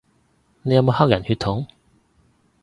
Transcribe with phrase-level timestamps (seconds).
[0.63, 1.67] 你有冇黑人血統